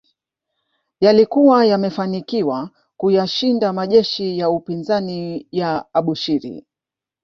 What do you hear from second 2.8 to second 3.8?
kuyashinda